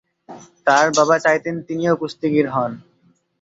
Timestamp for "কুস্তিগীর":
1.95-2.47